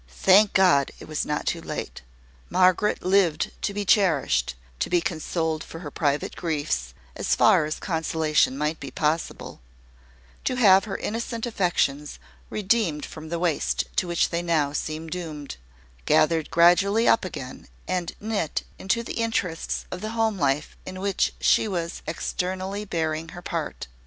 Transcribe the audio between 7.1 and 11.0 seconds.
as far as consolation might be possible; to have her